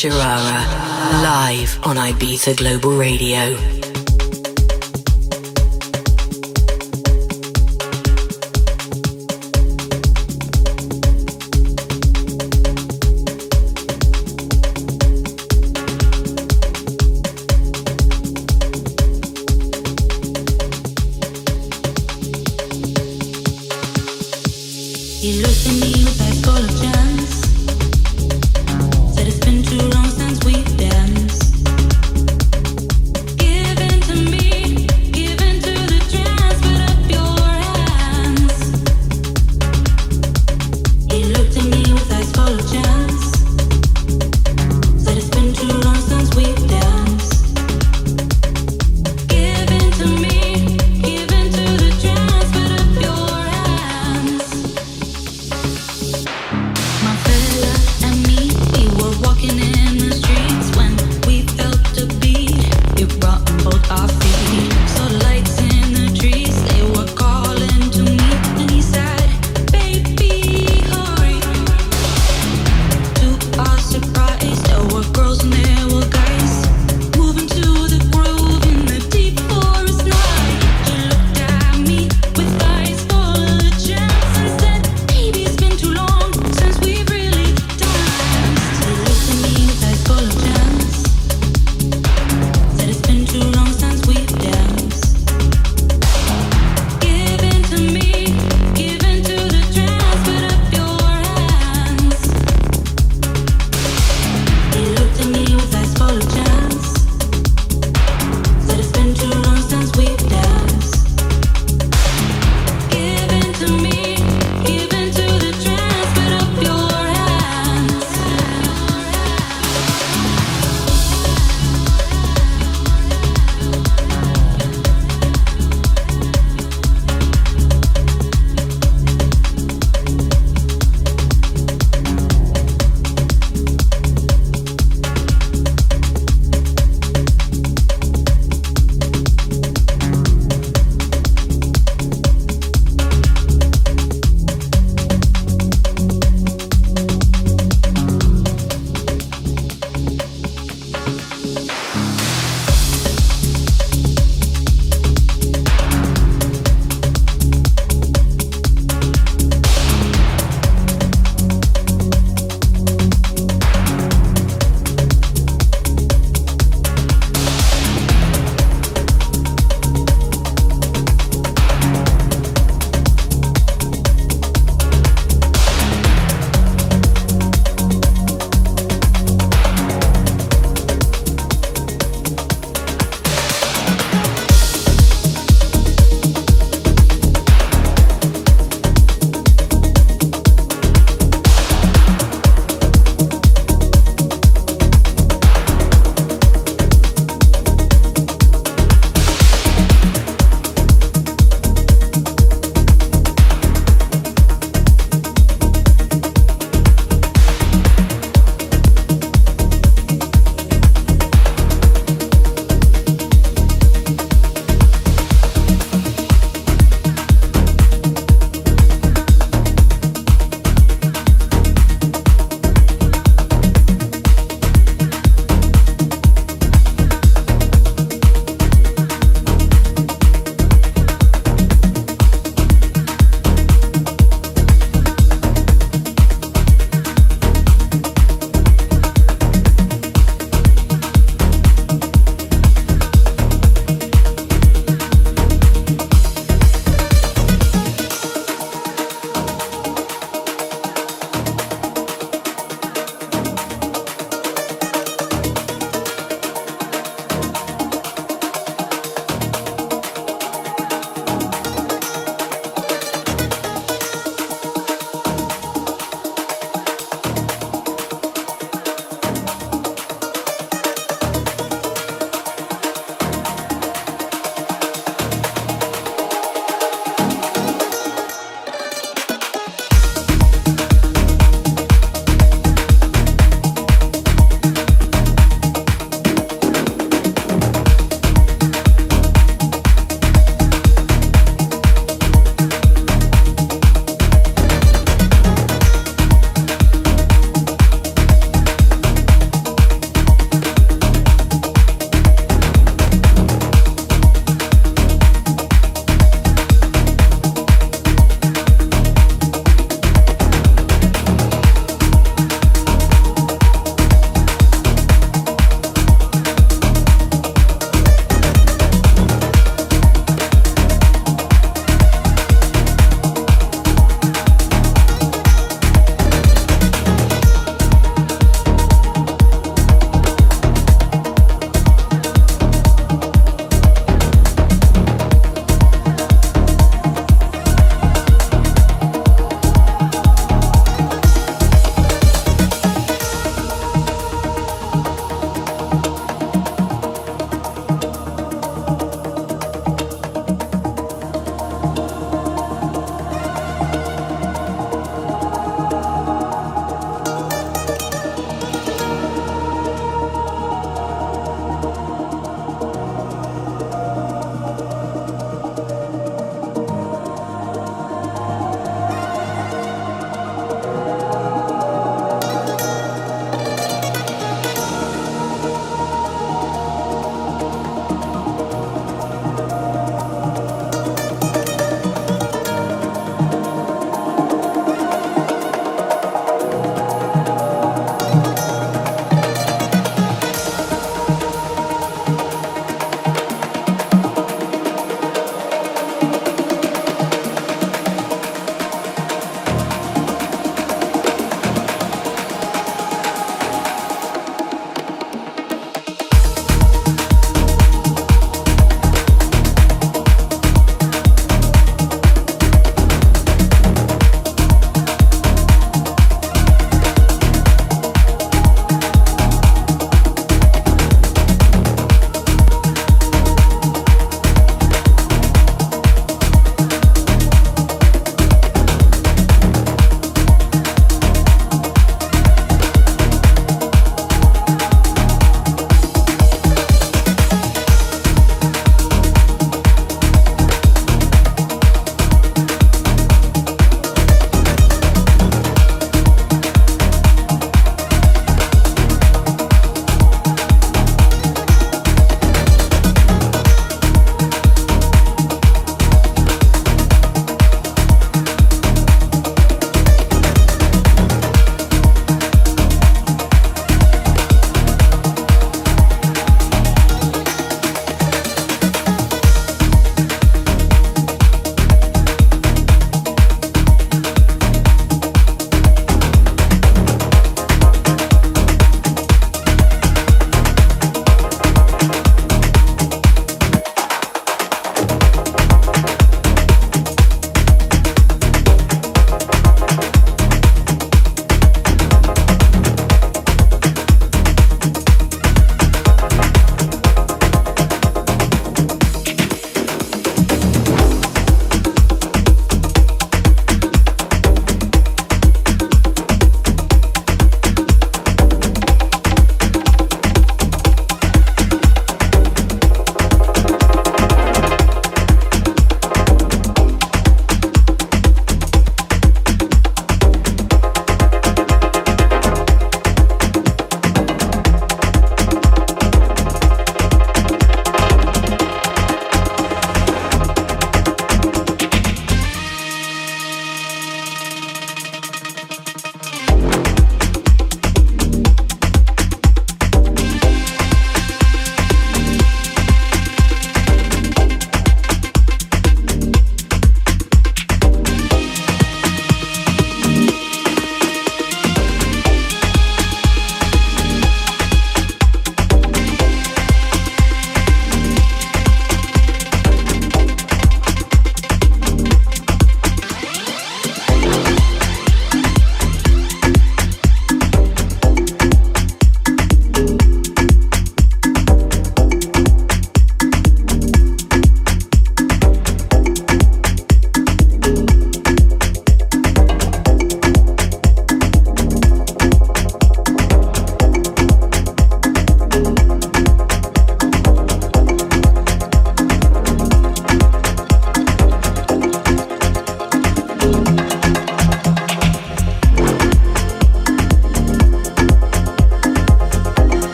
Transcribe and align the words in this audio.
Sharara, 0.00 0.64
live 1.22 1.78
on 1.84 1.96
Ibiza 1.96 2.56
Global 2.56 2.96
Radio. 2.96 3.79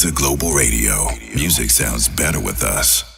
Ibiza 0.00 0.14
Global 0.14 0.54
Radio. 0.54 1.10
Music 1.34 1.70
sounds 1.70 2.08
better 2.08 2.40
with 2.40 2.64
us. 2.64 3.09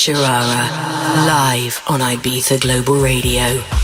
Sharara. 0.00 1.26
Live 1.26 1.82
on 1.86 2.00
Ibiza 2.00 2.58
Global 2.58 2.94
Radio. 2.94 3.79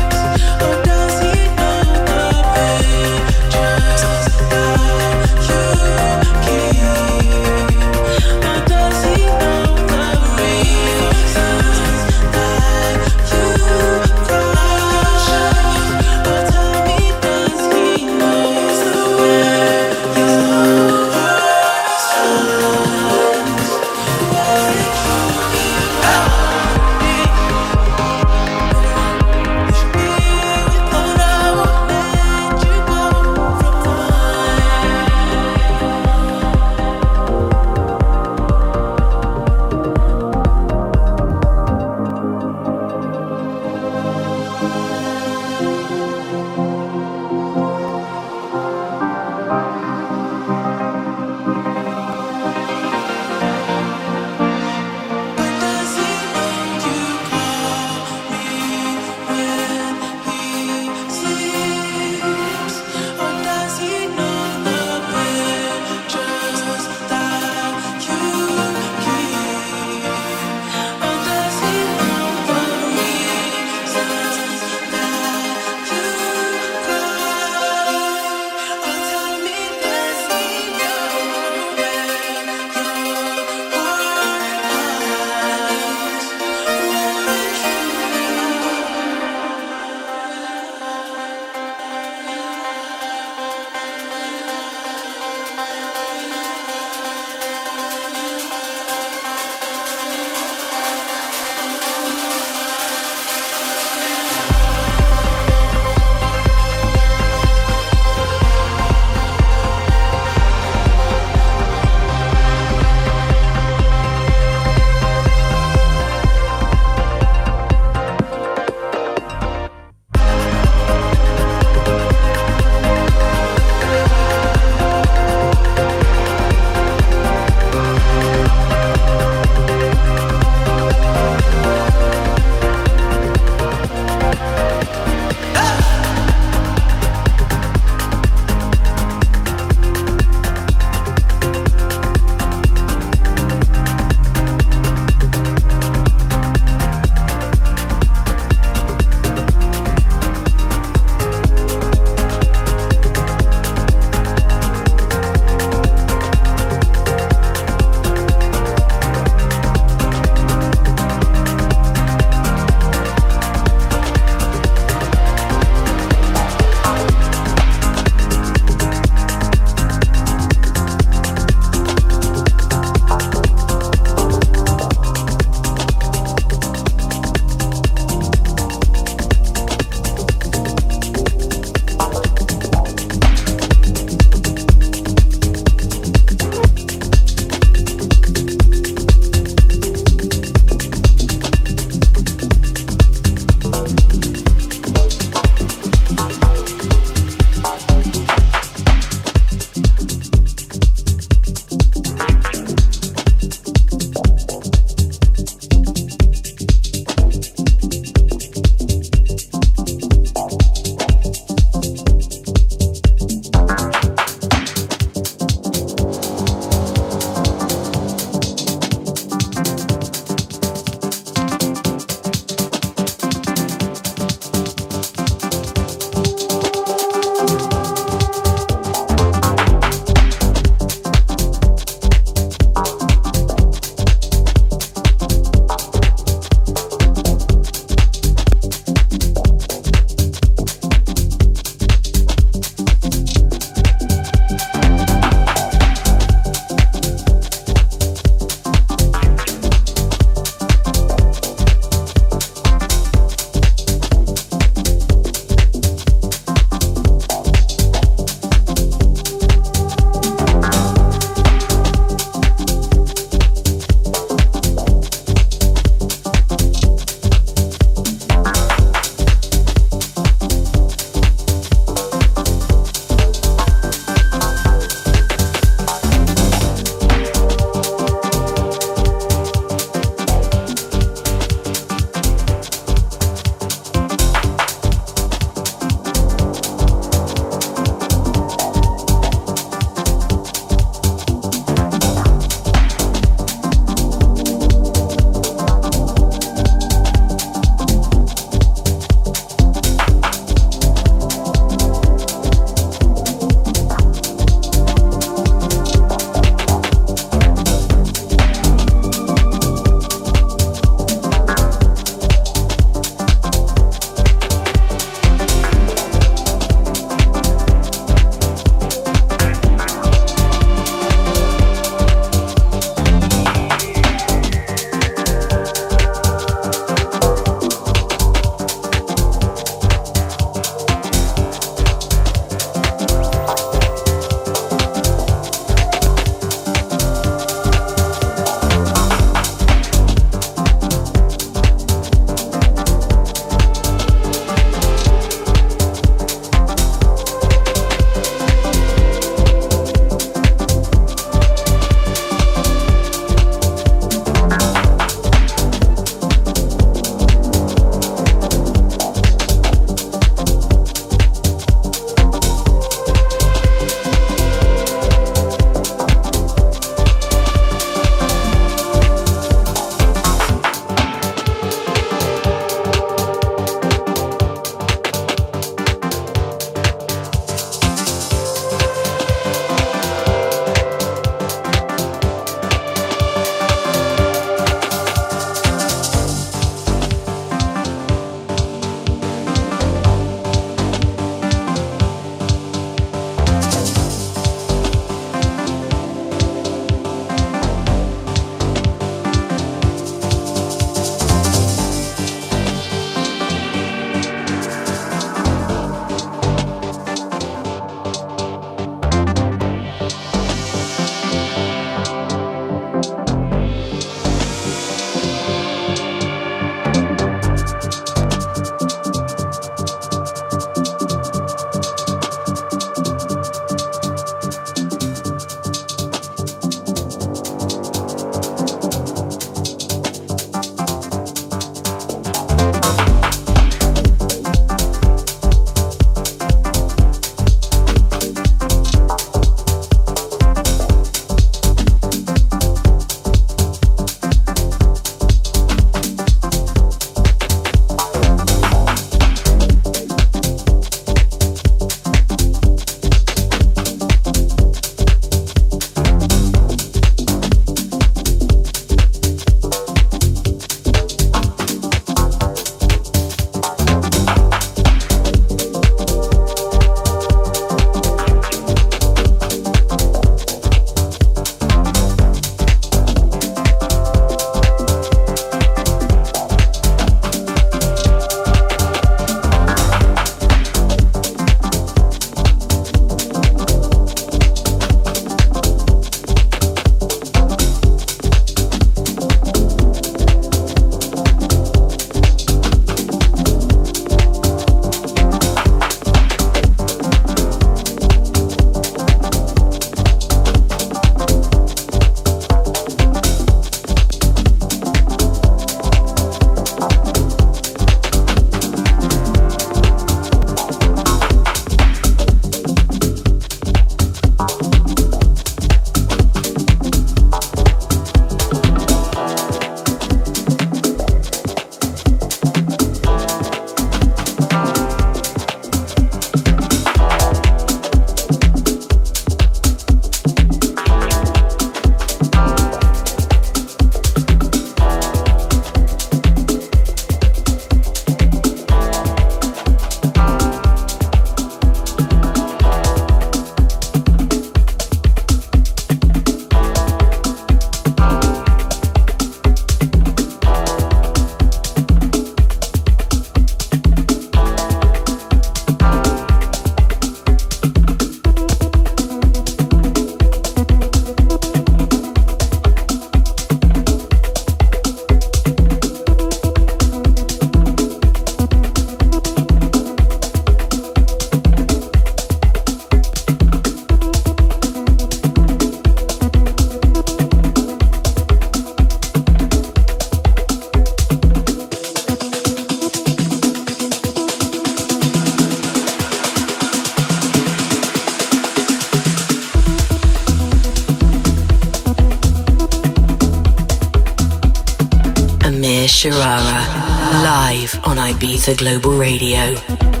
Sharara, 596.01 597.21
live 597.21 597.79
on 597.83 597.97
Ibiza 597.97 598.57
Global 598.57 598.97
Radio. 598.97 600.00